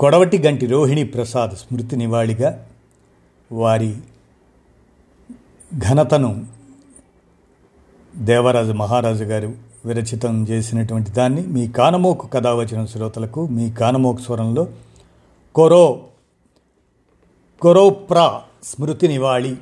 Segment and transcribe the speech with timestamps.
[0.00, 2.68] కొడవటి గంటి రోహిణి ప్రసాద్ స్మృతి నివాళిగా
[3.52, 3.96] వారి
[5.78, 6.46] ఘనతను
[8.16, 14.68] దేవరాజు మహారాజు గారు విరచితం చేసినటువంటి దాన్ని మీ కానమోకు కథ వచ్చిన శ్రోతలకు మీ కానమోకు స్వరంలో
[15.54, 16.06] కొరో
[17.60, 19.56] కొరోప్రా స్మృతి నివాళి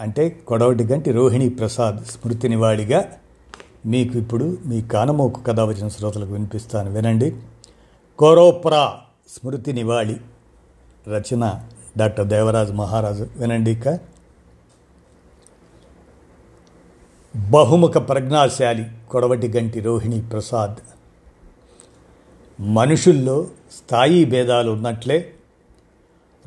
[0.00, 3.12] అంటే కొడవటి గంటి రోహిణి ప్రసాద్ స్మృతి నివాళిగా
[3.86, 6.92] మీకు ఇప్పుడు మీ కానమోకు కథ వచ్చిన శ్రోతలకు వినిపిస్తాను.
[6.92, 7.36] వినండి.
[8.18, 10.16] కొరోప్రా స్మృతి నివాళి
[11.08, 13.26] రచన డాక్టర్ దేవరాజు మహారాజు.
[13.36, 13.98] వినండి ఇక.
[17.50, 20.76] బహుముఖ ప్రజ్ఞాశాలి కొడవటి గంటి రోహిణి ప్రసాద్.
[22.60, 25.34] మనుషుల్లో స్థాయి భేదాలు ఉన్నట్లే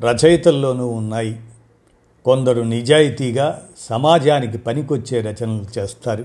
[0.00, 1.40] రచయితల్లోనూ ఉన్నాయి.
[2.24, 6.24] కొందరు నిజాయితీగా సమాజానికి పనికొచ్చే రచనలు చేస్తారు.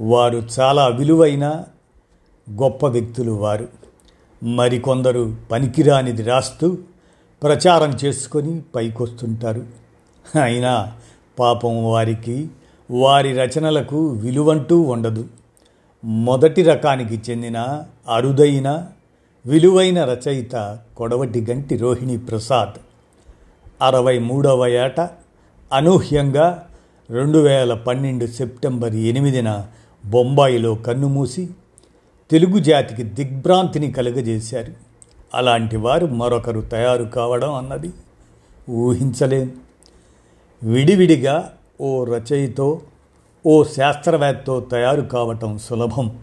[0.00, 1.64] వారు చాలా విలువైన
[2.50, 3.68] గొప్ప వ్యక్తులు వారు.
[4.44, 6.78] మరికొందరు పనికిరానిది రాస్తూ
[7.42, 9.62] ప్రచారం చేసుకొని పైకొస్తుంటారు.
[10.42, 10.92] అయినా
[11.38, 12.48] పాపం వారికి
[12.90, 15.24] వారి రచనలకు విలువంటూ ఉండదు.
[16.04, 18.86] మొదటి రకానికి చెందిన అరుదైన
[19.46, 22.78] విలువైన రచయిత కొడవటి గంటి రోహిణి ప్రసాద్.
[23.82, 25.00] అరవై మూడవ ఏట
[25.72, 26.66] అనూహ్యంగా
[27.10, 29.66] రెండు వేల పన్నెండు సెప్టెంబర్ ఎనిమిదిన
[30.04, 31.48] బొంబాయిలో కన్నుమూసి
[32.30, 34.72] తెలుగు జాతికి దిగ్భ్రాంతిని కలుగజేశారు.
[35.34, 37.92] అలాంటి వారు మరొకరు తయారు కావడం అన్నది
[38.70, 39.52] ఊహించలేం.
[40.62, 42.80] విడివిడిగా ఓ రచయితో
[43.46, 46.18] ఓ శాస్త్రవేత్తో తయారు కావటం సులభం.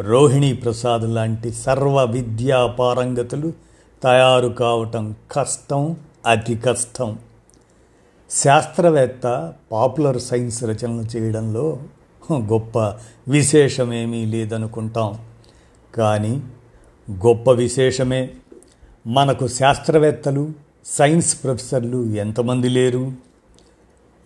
[0.00, 3.52] రోహిణీ ప్రసాద్ లాంటి సర్వ విద్యా పారంగతులు
[4.02, 7.18] తయారు కావటం కష్టం అతి కష్టం.
[8.30, 11.78] శాస్త్రవేత్త పాపులర్ సైన్స్ రచనలు చేయడంలో
[12.32, 12.78] గొప్ప
[13.28, 15.18] విశేషమేమీ లేదనుకుంటాం.
[15.94, 16.42] కానీ
[17.10, 18.30] గొప్ప విశేషమే.
[19.06, 20.52] మనకు శాస్త్రవేత్తలు
[20.84, 23.12] సైన్స్ ప్రొఫెసర్లు ఎంతమంది లేరు?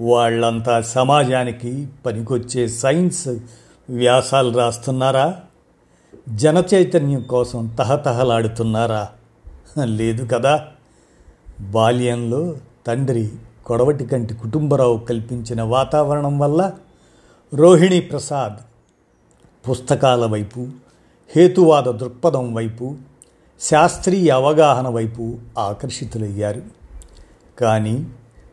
[0.00, 3.28] వాళ్ళంతా సమాజానికి పనికొచ్చే సైన్స్
[3.90, 5.40] వ్యాసాలు రాస్తున్నారా?
[6.28, 9.08] జనచైతన్యం కోసం తహతహలాడుతున్నారా?
[9.84, 10.66] లేదు కదా.
[11.60, 13.30] బాల్యంలో తండ్రి
[13.66, 16.72] కొడవటి కంటి కుటుంబరావు కల్పించిన వాతావరణం వల్ల
[17.54, 18.56] రోహిణి ప్రసాద్
[19.70, 20.68] పుస్తకాల వైపు
[21.36, 22.96] హేతువాద దృక్పథం వైపు
[23.60, 26.62] శాస్త్రీయ అవగాహన వైపు ఆకర్షితులయ్యారు.
[27.58, 28.06] కానీ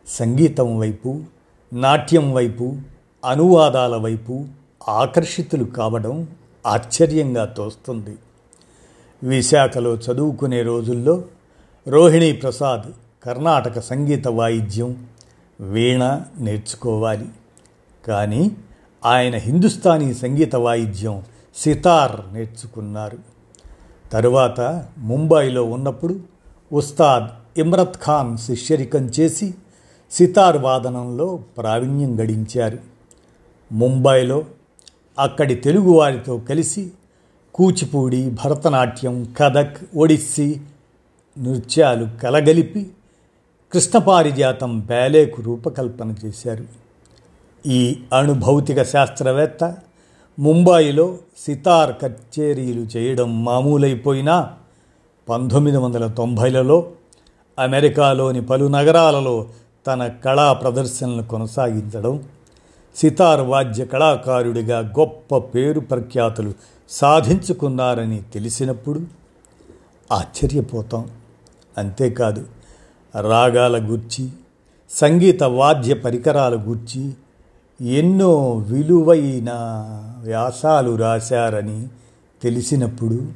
[0.08, 1.20] సంగీతం వైపు
[1.72, 2.76] నాట్యం వైపు
[3.24, 4.44] అనువాదాల వైపు
[4.88, 6.28] ఆకర్షితులు కావడం
[6.66, 8.16] ఆశ్చర్యంగా తోస్తుంది.
[9.22, 11.24] విశాఖలో చదువుకునే రోజుల్లో
[11.88, 12.92] రోహిణీ ప్రసాద్
[13.24, 15.06] కర్ణాటక సంగీత వాయిద్యం
[15.60, 17.28] వీణ నేర్చుకోవాలి.
[18.06, 18.50] కానీ
[19.06, 21.22] ఆయన హిందుస్థానీ సంగీత వాయిద్యం
[21.56, 23.18] సితార్ నేర్చుకున్నారు.
[24.12, 26.20] తరువాత ముంబైలో ఉన్నప్పుడు
[26.72, 29.54] ఉస్తాద్ ఇమ్రత్ ఖాన్ శిష్యరికం చేసి
[30.12, 32.78] సితార్ వాదనంలో ప్రావీణ్యం గడించారు.
[33.72, 34.44] ముంబైలో
[35.18, 36.90] అక్కడి తెలుగువారితో కలిసి
[37.54, 40.60] కూచిపూడి భరతనాట్యం కథక్ ఒడిస్సీ
[41.38, 42.90] నృత్యాలు కలగలిపి
[43.72, 46.85] కృష్ణపారిజాతం బ్యాలేకు రూపకల్పన చేశారు.
[47.66, 49.76] ఈ అణుభౌతిక శాస్త్రవేత్త
[50.38, 54.52] ముంబాయిలో సితార్ కచేరీలు చేయడం మామూలైపోయినా
[55.28, 56.90] పంతొమ్మిది వందల తొంభైలలో
[57.58, 59.48] అమెరికాలోని పలు నగరాలలో
[59.86, 62.24] తన కళా ప్రదర్శనలు కొనసాగించడం
[62.96, 66.52] సితార్ వాద్య కళాకారుడిగా గొప్ప పేరు ప్రఖ్యాతులు
[66.88, 69.00] సాధించుకున్నారని తెలిసినప్పుడు
[70.12, 71.10] ఆశ్చర్యపోతాం.
[71.78, 72.46] అంతేకాదు
[73.28, 74.28] రాగాల గూర్చి
[74.90, 77.12] సంగీత వాద్య పరికరాల గూర్చి
[77.80, 79.50] ఎన్నో విలువైన
[80.22, 81.88] వ్యాసాలు రాశారని
[82.42, 83.26] తెలిసినప్పుడు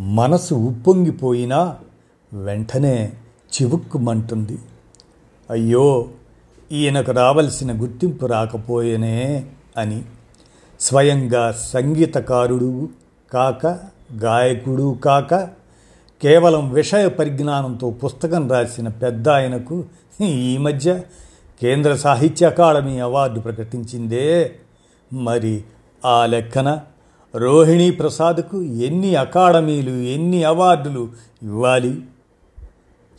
[0.00, 1.76] మనసు ఉప్పొంగిపోయినా
[2.32, 3.12] వెంటనే
[3.62, 4.58] చివుక్కుమంటుంది.
[5.50, 6.08] అయ్యో
[6.72, 9.46] ఈయనకు రావలసిన గుర్తింపు రాకపోయేనే
[9.76, 10.04] అని.
[10.80, 12.88] స్వయంగా సంగీతకారుడు
[13.32, 13.66] కాక
[14.16, 15.34] గాయకుడు కాక
[16.22, 19.84] కేవలం విషయ పరిజ్ఞానంతో పుస్తకం రాసిన పెద్ద ఆయనకు
[20.20, 21.00] ఈ మధ్య
[21.62, 24.54] కేంద్ర సాహిత్య అకాడమీ అవార్డు ప్రకటించిందే.
[25.12, 25.64] మరి
[26.04, 26.80] ఆ లెక్కన
[27.34, 31.08] రోహిణీ ప్రసాద్కు ఎన్ని అకాడమీలు ఎన్ని అవార్డులు
[31.42, 32.02] ఇవ్వాలి?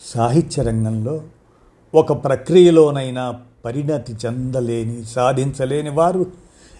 [0.05, 1.21] సాహిత్య రంగంలో
[1.95, 6.25] ఒక ప్రక్రియలోనైనా పరిణతి చెందలేని సాధించలేని వారు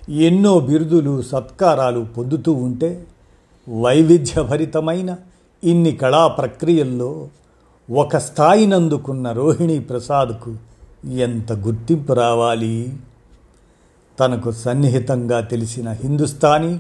[0.10, 3.06] ఎన్నో బిరుదులు సత్కారాలు పొందుతూ ఉంటే
[3.82, 5.18] వైవిధ్యభరితమైన
[5.64, 7.28] ఇన్ని కళా ప్రక్రియల్లో
[7.92, 10.56] ఒక స్థాయినందుకున్న రోహిణీ ప్రసాద్కు
[11.06, 12.98] ఎంత గుర్తింపు రావాలి?
[14.20, 16.80] తనకు సన్నిహితంగా తెలిసిన హిందుస్థానీ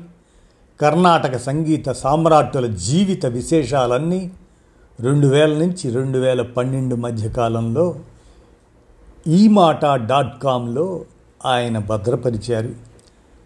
[0.81, 4.31] కర్ణాటక సంగీత సామ్రాట్టుల జీవిత విశేషాలన్నీ
[4.99, 7.95] రెండు వేల నుంచి రెండు వేల పన్నెండు మధ్యకాలంలో
[9.27, 11.05] ఈ మాట డాట్ కామ్లో
[11.45, 12.69] ఆయన భద్రపరిచారు.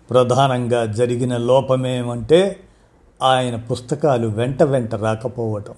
[0.10, 2.60] ప్రధానంగా జరిగిన లోపమేమంటే
[3.24, 5.74] ఆయన పుస్తకాలు వెంట వెంట రాకపోవటం.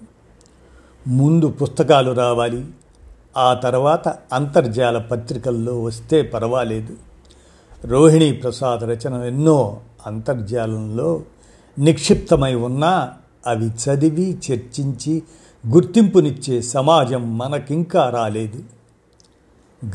[1.07, 2.65] ముందు పుస్తకాలు రావాలి
[3.39, 6.95] ఆ తర్వాత అంతర్జాల పత్రికల్లో వస్తే పర్వాలేదు.
[7.85, 11.21] రోహిణీ ప్రసాద్ రచన ఎన్నో అంతర్జాలంలో
[11.79, 13.13] నిక్షిప్తమై ఉన్నా
[13.47, 15.23] అవి చదివి చర్చించి
[15.67, 18.63] గుర్తింపునిచ్చే సమాజం మనకింకా రాలేదు.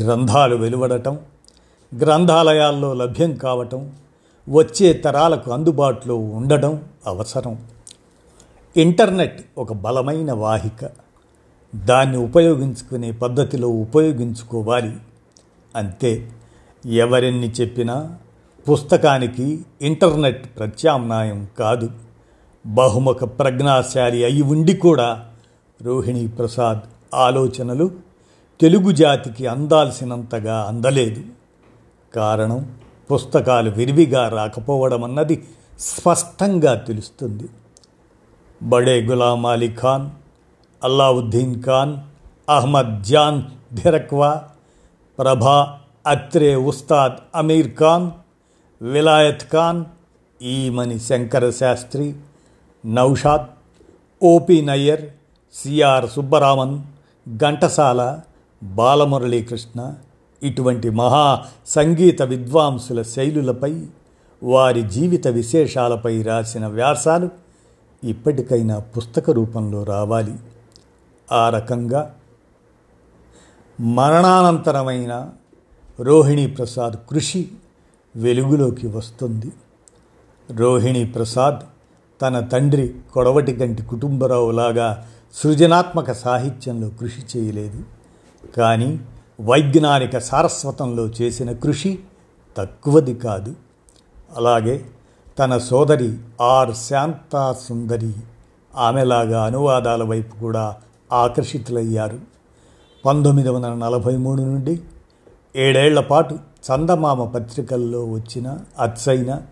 [0.03, 1.19] గ్రంథాలు వెలువడటం
[1.99, 3.93] గ్రంథాలయాల్లో లభ్యం కావటం
[4.49, 7.59] వచ్చే తరాలకు అందుబాటులో ఉండడం అవసరం.
[8.77, 11.04] ఇంటర్నెట్ ఒక బలమైన వాహిక.
[11.75, 14.97] దాన్ని ఉపయోగించుకునే పద్ధతిలో ఉపయోగించుకోవాలి.
[15.77, 16.31] అంతే.
[16.87, 18.17] ఎవరెన్ని చెప్పినా
[18.71, 21.91] పుస్తకానికి ఇంటర్నెట్ ప్రత్యామ్నాయం కాదు.
[22.67, 25.25] బహుముఖ ప్రజ్ఞాశాలి అయి ఉండి కూడా
[25.83, 26.79] రోహిణీ ప్రసాద్
[27.15, 27.91] ఆలోచనలు
[28.61, 31.23] తెలుగు జాతికి అందాల్సినంతగా అందలేదు.
[32.15, 32.75] కారణం
[33.13, 35.45] పుస్తకాలు విరివిగా రాకపోవడం అన్నది
[35.79, 37.49] స్పష్టంగా తెలుస్తుంది.
[38.63, 40.24] బడే గులాం అలీ ఖాన్
[40.85, 41.95] అల్లావుద్దీన్ ఖాన్
[42.49, 43.43] అహ్మద్ జాన్
[43.75, 44.31] ధిరక్వా
[45.19, 48.07] ప్రభా అత్రే ఉస్తాద్ అమీర్ ఖాన్
[48.81, 49.85] విలాయత్ ఖాన్
[50.43, 52.15] ఈమని శంకర శాస్త్రి
[52.87, 53.47] నౌషాద్
[54.23, 55.05] ఓపి నయ్యర్
[55.55, 56.77] సిఆర్ సుబ్బరామన్
[57.37, 58.21] ఘంటసాల
[58.63, 59.81] బాలమురళీకృష్ణ
[60.43, 63.73] ఇటువంటి మహా సంగీత విద్వాంసుల శైలులపై
[64.43, 67.29] వారి జీవిత విశేషాలపై రాసిన వ్యాసాలు
[68.03, 70.35] ఇప్పటికైనా పుస్తక రూపంలో రావాలి.
[71.33, 72.15] ఆ రకంగా
[73.81, 75.31] మరణానంతరమైన
[76.01, 77.51] రోహిణీ ప్రసాద్ కృషి
[78.17, 79.53] వెలుగులోకి వస్తుంది.
[80.57, 81.59] రోహిణీ ప్రసాద్
[82.23, 87.85] తన తండ్రి కొడవటి గంటి కుటుంబరావులాగా సృజనాత్మక సాహిత్యంలో కృషి చేయలేదు.
[88.57, 89.01] కానీ
[89.41, 91.99] వైజ్ఞానిక సారస్వతంలో చేసిన కృషి
[92.57, 93.55] తక్కువది కాదు.
[94.37, 94.85] అలాగే
[95.39, 98.13] తన సోదరి ఆర్ శాంతా సుందరి
[98.77, 100.77] ఆమెలాగా అనువాదాల వైపు కూడా
[101.15, 102.19] ఆకర్షితులయ్యారు.
[103.07, 104.81] పంతొమ్మిది వందల నలభై మూడు నుండి
[105.57, 109.43] ఏడేళ్ళ పాటు చందమామ పత్రికల్లో వచ్చిన అచ్చైన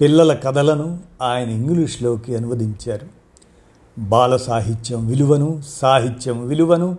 [0.00, 3.06] పిల్లల కథలను ఆయన ఇంగ్లీష్లోకి అనువదించారు.
[3.98, 6.96] బాల సాహిత్యం విలువను సాహిత్యం విలువను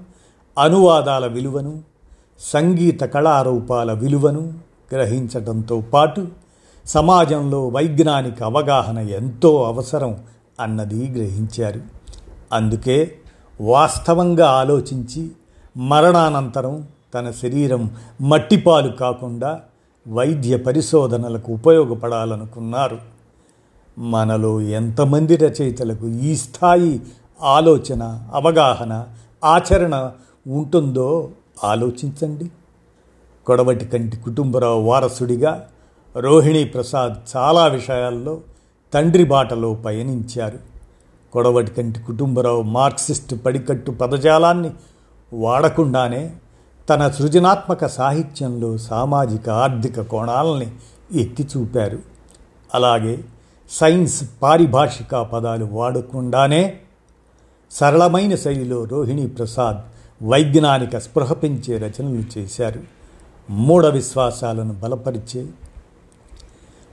[0.59, 1.81] అనువాదాల విలువను
[2.39, 4.53] సంగీత కళారూపాల విలువను
[4.93, 6.27] గ్రహించడంతో పాటు
[6.85, 10.17] సమాజంలో వైజ్ఞానిక అవగాహన ఎంతో అవసరం
[10.59, 11.81] అన్నది గ్రహించారు.
[12.53, 13.17] అందుకే
[13.61, 15.31] వాస్తవంగా ఆలోచించి
[15.77, 17.91] మరణానంతరం తన శరీరం
[18.21, 19.61] మట్టిపాలు కాకుండా
[20.07, 22.97] వైద్య పరిశోధనలకు ఉపయోగపడాలనుకున్నారు.
[23.97, 27.01] మనలో ఎంతమంది రచయితలకు ఈ స్థాయి
[27.41, 29.07] ఆలోచన అవగాహన
[29.45, 30.11] ఆచరణ
[30.47, 31.29] ఉంటుందో
[31.63, 32.51] ఆలోచించండి.
[33.45, 35.67] కొడవటి కంటి కుటుంబరావు వారసుడిగా
[36.17, 38.41] రోహిణీ ప్రసాద్ చాలా విషయాల్లో
[38.93, 40.74] తండ్రి బాటలో పయనించారు.
[41.35, 44.71] కొడవటి కంటి కుటుంబరావు మార్క్సిస్ట్ పడికట్టు పదజాలాన్ని
[45.33, 46.33] వాడకుండానే
[46.89, 50.71] తన సృజనాత్మక సాహిత్యంలో సామాజిక ఆర్థిక కోణాలని
[51.19, 51.99] ఎత్తి చూపారు
[52.73, 53.19] అలాగే
[53.69, 56.79] సైన్స్ పారిభాషిక పదాలు వాడకుండానే
[57.71, 59.77] సరళమైన శైలిలో రోహిణీ ప్రసాద్
[60.29, 62.81] వైజ్ఞానిక స్పృహ పెంచే రచనలు చేశారు.
[63.49, 65.47] మూఢ విశ్వాసాలను బలపరిచే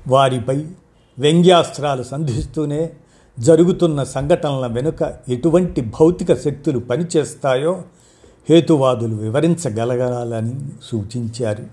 [0.09, 0.67] వారిపై
[1.19, 2.91] వ్యంగ్యాస్త్రాలు సంధిస్తూనే
[3.39, 7.83] జరుగుతున్న సంఘటనల వెనుక ఎటువంటి భౌతిక శక్తులు పనిచేస్తాయో
[8.51, 11.65] హేతువాదులు వివరించగలగాలని సూచించారు.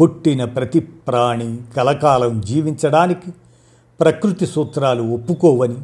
[0.00, 3.30] పుట్టిన ప్రతి ప్రాణి కలకాలం జీవించడానికి
[4.00, 5.76] ప్రకృతి సూత్రాలు ఒప్పుకోవని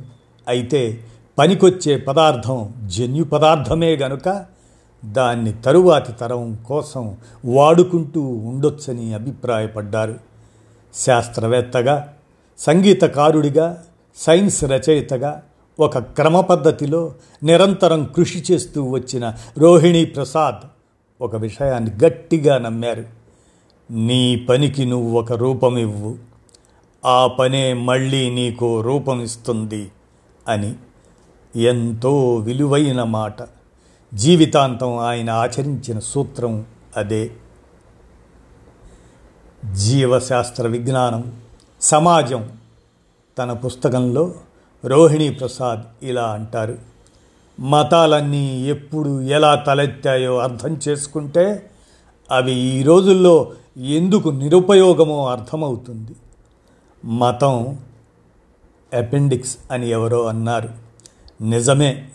[0.48, 1.00] అయితే
[1.38, 4.46] పనికొచ్చే పదార్థం జన్యు పదార్థమే గనుక
[5.04, 10.14] దాన్ని తరువాతి తరం కోసం వాడుకుంటూ ఉండొచ్చని అభిప్రాయపడ్డారు.
[10.94, 12.14] శాస్త్రవేత్తగా
[12.58, 13.84] సంగీతకారుడిగా
[14.18, 15.42] సైన్స్ రచయితగా
[15.80, 20.66] ఒక క్రమ పద్ధతిలో నిరంతరం కృషి చేస్తూ వచ్చిన రోహిణీ ప్రసాద్
[21.20, 23.04] ఒక విషయాన్ని గట్టిగా నమ్మారు.
[23.90, 26.16] నీ పనికి నువ్వు ఒక రూపమివ్వు
[27.06, 29.90] ఆ పనే మళ్ళీ నీకో రూపం ఇస్తుంది
[30.48, 30.74] అని
[31.56, 33.36] ఎంతో విలువైన మాట.
[34.14, 37.30] జీవితాంతం ఆయన ఆచరించిన సూత్రం అదే.
[39.72, 41.32] జీవశాస్త్ర విజ్ఞానం
[41.80, 42.52] సమాజం
[43.38, 44.34] తన పుస్తకంలో
[44.84, 46.78] రోహిణీ ప్రసాద్ ఇలా అంటారు.
[47.60, 51.70] మతాలన్నీ ఎప్పుడు ఎలా తలెత్తాయో అర్థం చేసుకుంటే
[52.30, 56.16] అవి ఈ రోజుల్లో ఎందుకు నిరుపయోగమో అర్థమవుతుంది.
[57.04, 57.78] మతం
[58.94, 60.68] అపెండిక్స్ అని ఎవరో అన్నారు.
[61.42, 62.08] నిజమే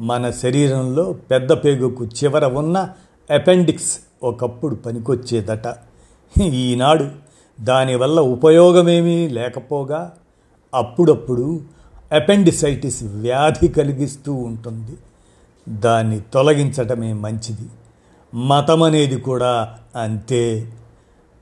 [0.00, 2.88] మన శరీరంలో పెద్ద పేగుకు చివర ఉన్న
[3.30, 5.76] అపెండిక్స్ ఒకప్పుడు పనికొచ్చేదట.
[6.42, 7.08] ఈనాడు
[7.60, 10.12] దానివల్ల ఉపయోగమేమీ లేకపోగా
[10.74, 11.60] అప్పుడప్పుడు
[12.12, 14.96] అపెండిసైటిస్ వ్యాధి కలిగిస్తూ ఉంటుంది.
[15.68, 17.68] దాన్ని తొలగించటమే మంచిది.
[18.34, 20.72] మతం అనేది కూడా అంతే.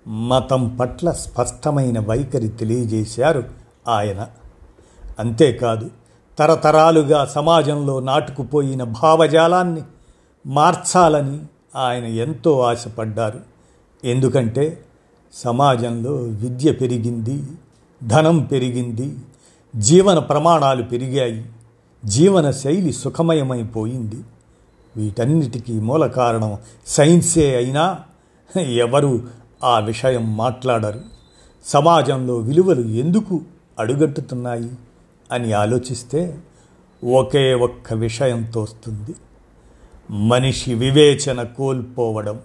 [0.09, 3.45] మతం పట్ల స్పష్టమైన వైఖరి తెలియజేశారు
[3.89, 4.27] ఆయన.
[5.19, 5.91] అంతేకాదు
[6.39, 9.83] తరతరాలుగా సమాజంలో నాటుకుపోయిన భావజాలాన్ని
[10.47, 11.41] మార్చాలని
[11.77, 13.41] ఆయన ఎంతో ఆశపడ్డారు.
[14.05, 14.85] ఎందుకంటే
[15.33, 17.43] సమాజంలో విద్య పెరిగింది.
[18.05, 19.17] ధనం పెరిగింది
[19.77, 21.47] జీవన ప్రమాణాలు పెరిగాయి
[22.05, 24.17] జీవన శైలి సుఖమయమైపోయింది.
[24.97, 27.99] వీటన్నిటికీ మూల కారణం సైన్సే అయినా
[28.61, 29.23] ఎవరు
[29.65, 31.01] ఆ విషయం మాట్లాడరు.
[31.67, 33.41] సమాజంలో విలువలు ఎందుకు
[33.79, 34.71] అడుగట్టుతున్నాయి
[35.33, 36.39] అని ఆలోచిస్తే
[37.05, 39.15] ఒకే ఒక్క విషయం తోస్తుంది.
[40.11, 42.41] మనిషి వివేచన కోల్పోవడం.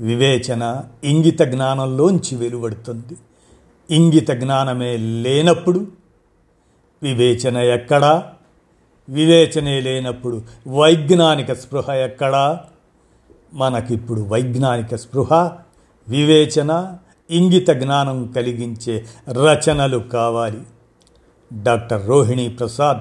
[0.00, 3.16] వివేచన ఇంగిత జ్ఞానంలోంచి వెలువడుతుంది.
[3.90, 5.86] ఇంగిత జ్ఞానమే లేనప్పుడు
[7.02, 8.32] వివేచన ఎక్కడా?
[9.08, 12.60] వివేచనే లేనప్పుడు వైజ్ఞానిక స్పృహ ఎక్కడా?
[13.54, 15.52] మనకిప్పుడు వైజ్ఞానిక స్పృహ
[16.08, 16.96] వివేచన
[17.30, 20.60] ఇంగిత జ్ఞానం కలిగించే రచనలు కావాలి.
[21.62, 23.00] డాక్టర్ రోహిణి ప్రసాద్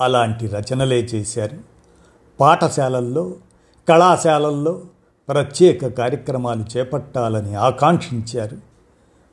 [0.00, 1.56] అలాంటి రచనలే చేశారు.
[2.40, 3.34] పాఠశాలల్లో
[3.88, 4.82] కళాశాలల్లో
[5.28, 8.69] ప్రత్యేక కార్యక్రమాలు చేపట్టాలని ఆకాంక్షించారు.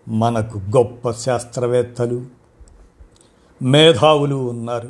[0.08, 2.26] మనకు గొప్ప శాస్త్రవేత్తలు
[3.62, 4.90] మేధావులు ఉన్నారు.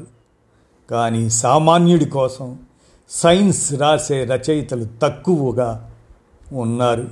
[0.91, 2.59] కానీ సామాన్యుడి కోసం
[3.09, 5.91] సైన్స్ రాసే రచయితలు తక్కువగా
[6.53, 7.07] ఉన్నారు.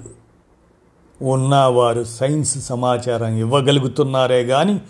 [1.22, 4.82] ఉన్నవారు సైన్స్ సమాచారం ఇవ్వగలుగుతున్నారే కానీ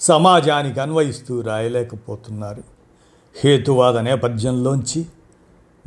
[0.00, 2.62] సమాజానికి అన్వయిస్తూ రాయలేకపోతున్నారు.
[3.44, 5.06] హేతువాద నేపథ్యంలోంచి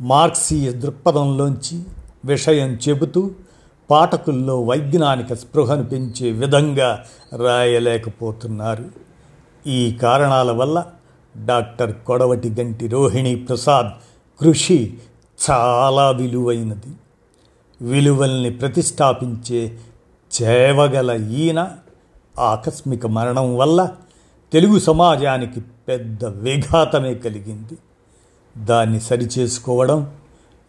[0.00, 1.82] మార్క్సీయ దృక్పథంలోంచి
[2.24, 3.30] విషయం చెబుతూ
[3.90, 7.04] పాఠకుల్లో వైజ్ఞానిక స్పృహను పెంచే విధంగా
[7.36, 8.84] రాయలేకపోతున్నారు.
[9.66, 10.84] ఈ కారణాల వల్ల
[11.44, 13.86] డాక్టర్ కొడవటి గంటి రోహిణి ప్రసాద్
[14.40, 14.94] కృషి
[15.50, 16.94] చాలా విలువైనది.
[17.82, 19.78] విలువల్ని ప్రతిష్టాపించే
[20.42, 21.70] చేవగల ఈయన
[22.38, 23.88] ఆకస్మిక మరణం వల్ల
[24.52, 27.78] తెలుగు సమాజానికి పెద్ద విఘాతమే కలిగింది.
[28.58, 30.14] దాన్ని సరిచేసుకోవడం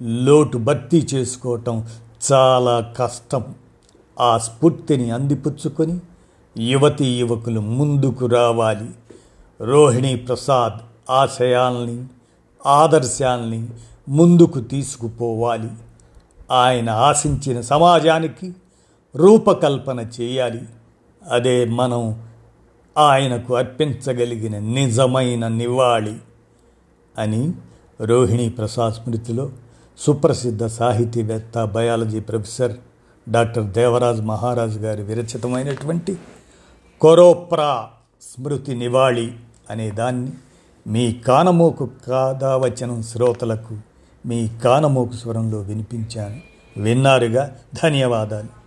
[0.01, 1.88] లోటు భర్తీ చేసుకోవటం
[2.32, 3.56] చాలా కష్టం.
[4.20, 6.00] ఆ స్ఫూర్తిని అందిపుచ్చుకొని
[6.58, 8.90] యువతి యువకులు ముందుకు రావాలి.
[9.62, 10.80] రోహిణి ప్రసాద్
[11.12, 12.06] ఆశయాల్ని
[12.66, 13.68] ఆదర్శాల్ని
[14.10, 15.70] ముందుకు తీసుకుపోవాలి.
[16.51, 18.54] ఆయన ఆశించిన సమాజానికి
[19.16, 20.62] రూపకల్పన చేయాలి.
[21.32, 22.22] అదే మనం
[22.98, 26.16] ఆయనకు అర్పించగలిగిన నిజమైన నివాళి
[27.18, 27.54] అని
[28.01, 29.50] రోహిణి ప్రసాద్ స్మృతిలో
[30.01, 32.72] సుప్రసిద్ధ సాహితీవేత్త biology professor
[33.29, 36.17] doctor Devaraj Maharaj గారి విరచితమైనటువంటి
[37.01, 37.89] కొరోప్రా
[38.22, 39.34] స్మృతి నివాళి
[39.70, 40.31] అనే దాన్ని
[40.88, 43.77] మీ కానమోకు కాదావచనం శ్రోతలకు
[44.25, 46.41] మీ కానమోకు స్వరంలో వినిపించాను.
[46.77, 47.55] విన్నారుగా?
[47.84, 48.61] ధన్యవాదాలు.